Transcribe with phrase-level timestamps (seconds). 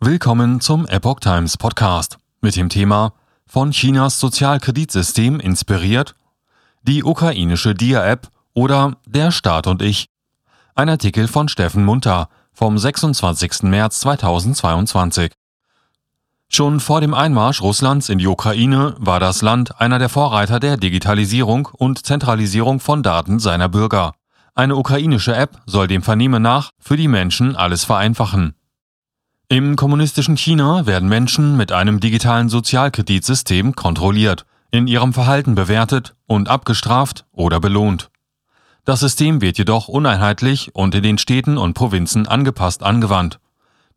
[0.00, 3.14] Willkommen zum Epoch Times Podcast mit dem Thema
[3.48, 6.14] Von Chinas Sozialkreditsystem inspiriert,
[6.84, 10.06] die ukrainische Dia-App oder Der Staat und ich.
[10.76, 13.64] Ein Artikel von Steffen Munter vom 26.
[13.64, 15.32] März 2022.
[16.48, 20.76] Schon vor dem Einmarsch Russlands in die Ukraine war das Land einer der Vorreiter der
[20.76, 24.12] Digitalisierung und Zentralisierung von Daten seiner Bürger.
[24.54, 28.54] Eine ukrainische App soll dem Vernehmen nach für die Menschen alles vereinfachen.
[29.50, 36.50] Im kommunistischen China werden Menschen mit einem digitalen Sozialkreditsystem kontrolliert, in ihrem Verhalten bewertet und
[36.50, 38.10] abgestraft oder belohnt.
[38.84, 43.40] Das System wird jedoch uneinheitlich und in den Städten und Provinzen angepasst angewandt.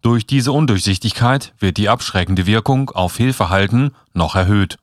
[0.01, 4.77] Durch diese Undurchsichtigkeit wird die abschreckende Wirkung auf Fehlverhalten noch erhöht.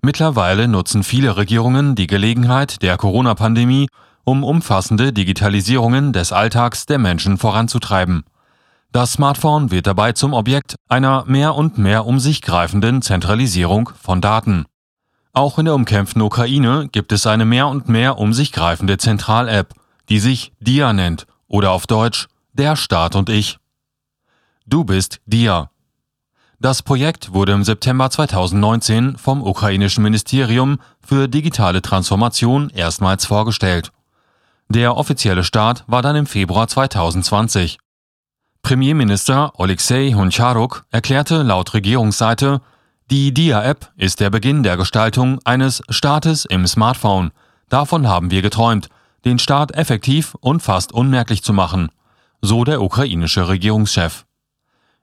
[0.00, 3.88] Mittlerweile nutzen viele Regierungen die Gelegenheit der Corona-Pandemie,
[4.24, 8.24] um umfassende Digitalisierungen des Alltags der Menschen voranzutreiben.
[8.94, 14.20] Das Smartphone wird dabei zum Objekt einer mehr und mehr um sich greifenden Zentralisierung von
[14.20, 14.66] Daten.
[15.32, 19.74] Auch in der umkämpften Ukraine gibt es eine mehr und mehr um sich greifende Zentral-App,
[20.10, 23.58] die sich DIA nennt oder auf Deutsch Der Staat und ich.
[24.64, 25.70] Du bist DIA.
[26.60, 33.90] Das Projekt wurde im September 2019 vom ukrainischen Ministerium für digitale Transformation erstmals vorgestellt.
[34.68, 37.78] Der offizielle Start war dann im Februar 2020.
[38.64, 42.62] Premierminister Alexei Honcharuk erklärte laut Regierungsseite,
[43.10, 47.32] die DIA-App ist der Beginn der Gestaltung eines Staates im Smartphone.
[47.68, 48.88] Davon haben wir geträumt,
[49.26, 51.90] den Staat effektiv und fast unmerklich zu machen,
[52.40, 54.24] so der ukrainische Regierungschef.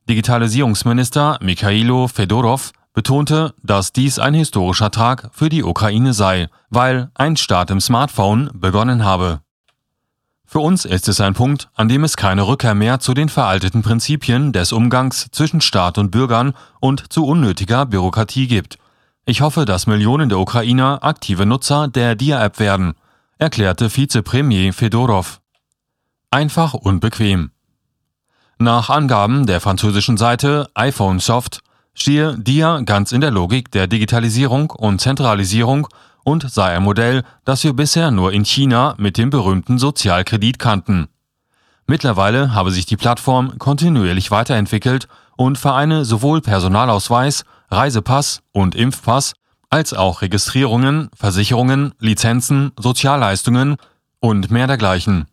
[0.10, 7.38] Digitalisierungsminister Mikhailo Fedorov betonte, dass dies ein historischer Tag für die Ukraine sei, weil ein
[7.38, 9.42] Staat im Smartphone begonnen habe.
[10.52, 13.84] Für uns ist es ein Punkt, an dem es keine Rückkehr mehr zu den veralteten
[13.84, 18.78] Prinzipien des Umgangs zwischen Staat und Bürgern und zu unnötiger Bürokratie gibt.
[19.26, 22.96] Ich hoffe, dass Millionen der Ukrainer aktive Nutzer der Dia-App werden,
[23.38, 25.40] erklärte Vizepremier Fedorov.
[26.32, 27.52] Einfach und bequem.
[28.60, 31.62] Nach Angaben der französischen Seite iPhone Soft
[31.94, 35.88] stehe Dia ganz in der Logik der Digitalisierung und Zentralisierung
[36.24, 41.08] und sei ein Modell, das wir bisher nur in China mit dem berühmten Sozialkredit kannten.
[41.88, 49.34] Mittlerweile habe sich die Plattform kontinuierlich weiterentwickelt und vereine sowohl Personalausweis, Reisepass und Impfpass
[49.70, 53.78] als auch Registrierungen, Versicherungen, Lizenzen, Sozialleistungen
[54.20, 55.28] und mehr dergleichen.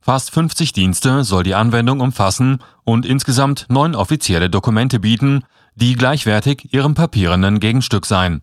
[0.00, 5.44] Fast 50 Dienste soll die Anwendung umfassen und insgesamt neun offizielle Dokumente bieten,
[5.74, 8.42] die gleichwertig ihrem papierenden Gegenstück seien.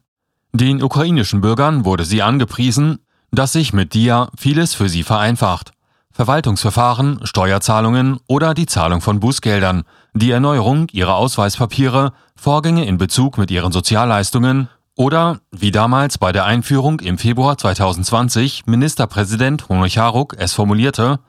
[0.54, 3.00] Den ukrainischen Bürgern wurde sie angepriesen,
[3.32, 5.72] dass sich mit DIA vieles für sie vereinfacht.
[6.12, 13.50] Verwaltungsverfahren, Steuerzahlungen oder die Zahlung von Bußgeldern, die Erneuerung ihrer Ausweispapiere, Vorgänge in Bezug mit
[13.50, 21.20] ihren Sozialleistungen oder, wie damals bei der Einführung im Februar 2020 Ministerpräsident Honocharuk es formulierte,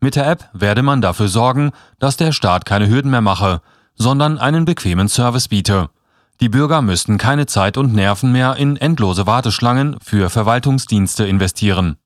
[0.00, 3.62] mit der App werde man dafür sorgen, dass der Staat keine Hürden mehr mache,
[3.94, 5.88] sondern einen bequemen Service biete.
[6.40, 11.96] Die Bürger müssten keine Zeit und Nerven mehr in endlose Warteschlangen für Verwaltungsdienste investieren.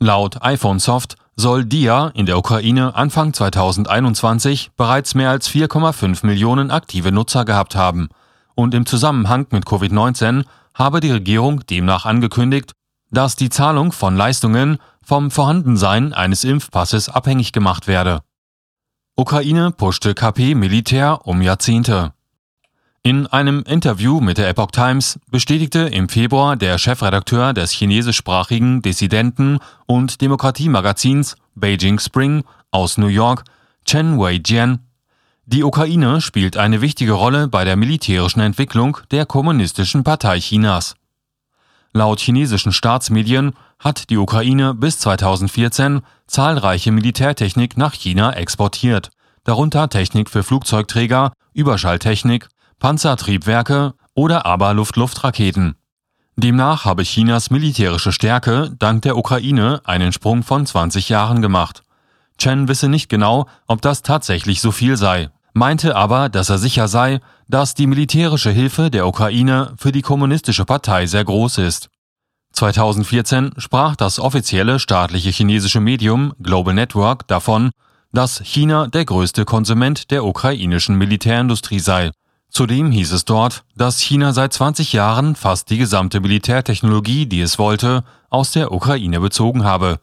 [0.00, 6.70] Laut iPhone Soft soll DIA in der Ukraine Anfang 2021 bereits mehr als 4,5 Millionen
[6.70, 8.08] aktive Nutzer gehabt haben
[8.54, 10.44] und im Zusammenhang mit Covid-19
[10.74, 12.72] habe die Regierung demnach angekündigt,
[13.10, 18.20] dass die Zahlung von Leistungen vom Vorhandensein eines Impfpasses abhängig gemacht werde.
[19.16, 22.12] Ukraine pushte KP-Militär um Jahrzehnte.
[23.04, 29.58] In einem Interview mit der Epoch Times bestätigte im Februar der Chefredakteur des chinesischsprachigen Dissidenten-
[29.86, 33.42] und Demokratiemagazins Beijing Spring aus New York,
[33.84, 34.78] Chen Wei-jian,
[35.46, 40.94] die Ukraine spielt eine wichtige Rolle bei der militärischen Entwicklung der Kommunistischen Partei Chinas.
[41.92, 49.10] Laut chinesischen Staatsmedien hat die Ukraine bis 2014 zahlreiche Militärtechnik nach China exportiert,
[49.42, 52.48] darunter Technik für Flugzeugträger, Überschalltechnik,
[52.82, 55.76] Panzertriebwerke oder aber Luft-Luft-Raketen.
[56.34, 61.84] Demnach habe Chinas militärische Stärke dank der Ukraine einen Sprung von 20 Jahren gemacht.
[62.38, 66.88] Chen wisse nicht genau, ob das tatsächlich so viel sei, meinte aber, dass er sicher
[66.88, 71.88] sei, dass die militärische Hilfe der Ukraine für die kommunistische Partei sehr groß ist.
[72.50, 77.70] 2014 sprach das offizielle staatliche chinesische Medium Global Network davon,
[78.12, 82.10] dass China der größte Konsument der ukrainischen Militärindustrie sei
[82.52, 87.58] Zudem hieß es dort, dass China seit 20 Jahren fast die gesamte Militärtechnologie, die es
[87.58, 90.00] wollte, aus der Ukraine bezogen habe.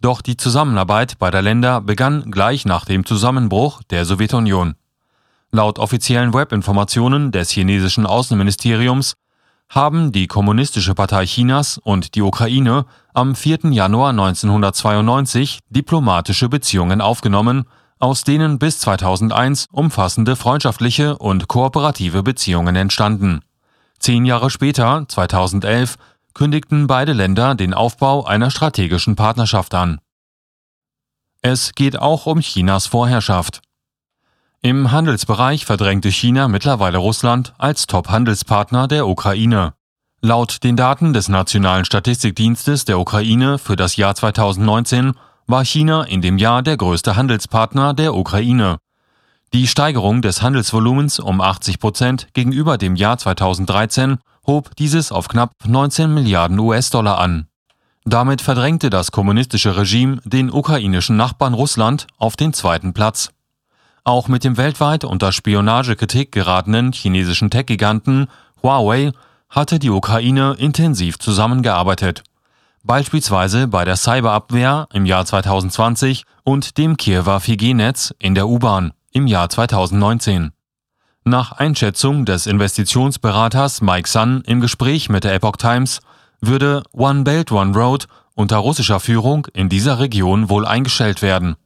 [0.00, 4.74] Doch die Zusammenarbeit beider Länder begann gleich nach dem Zusammenbruch der Sowjetunion.
[5.52, 9.14] Laut offiziellen Webinformationen des chinesischen Außenministeriums
[9.68, 13.70] haben die Kommunistische Partei Chinas und die Ukraine am 4.
[13.70, 17.66] Januar 1992 diplomatische Beziehungen aufgenommen,
[17.98, 23.40] aus denen bis 2001 umfassende freundschaftliche und kooperative Beziehungen entstanden.
[23.98, 25.96] Zehn Jahre später, 2011,
[26.34, 30.00] kündigten beide Länder den Aufbau einer strategischen Partnerschaft an.
[31.40, 33.62] Es geht auch um Chinas Vorherrschaft.
[34.60, 39.74] Im Handelsbereich verdrängte China mittlerweile Russland als Top-Handelspartner der Ukraine.
[40.22, 45.12] Laut den Daten des Nationalen Statistikdienstes der Ukraine für das Jahr 2019
[45.46, 48.78] war China in dem Jahr der größte Handelspartner der Ukraine.
[49.52, 55.52] Die Steigerung des Handelsvolumens um 80 Prozent gegenüber dem Jahr 2013 hob dieses auf knapp
[55.64, 57.46] 19 Milliarden US-Dollar an.
[58.04, 63.30] Damit verdrängte das kommunistische Regime den ukrainischen Nachbarn Russland auf den zweiten Platz.
[64.02, 68.26] Auch mit dem weltweit unter Spionagekritik geratenen chinesischen Tech-Giganten
[68.62, 69.12] Huawei
[69.48, 72.22] hatte die Ukraine intensiv zusammengearbeitet.
[72.86, 79.26] Beispielsweise bei der Cyberabwehr im Jahr 2020 und dem Kiewer 4G-Netz in der U-Bahn im
[79.26, 80.52] Jahr 2019.
[81.24, 86.00] Nach Einschätzung des Investitionsberaters Mike Sun im Gespräch mit der Epoch Times
[86.42, 91.56] würde One Belt One Road unter russischer Führung in dieser Region wohl eingestellt werden.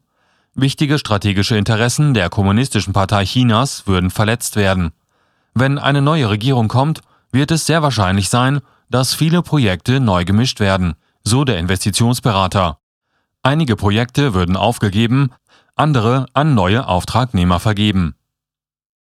[0.55, 4.93] Wichtige strategische Interessen der Kommunistischen Partei Chinas würden verletzt werden.
[5.53, 7.00] Wenn eine neue Regierung kommt,
[7.32, 10.94] wird es sehr wahrscheinlich sein, dass viele Projekte neu gemischt werden,
[11.25, 12.79] so der Investitionsberater.
[13.43, 15.31] Einige Projekte würden aufgegeben,
[15.75, 18.15] andere an neue Auftragnehmer vergeben.